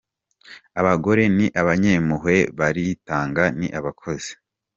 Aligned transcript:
Abagore 0.79 1.23
ni 1.35 1.47
abanyempuhwe, 1.61 2.35
baritanga, 2.59 3.43
ni 3.59 3.67
abakozi. 3.79 4.31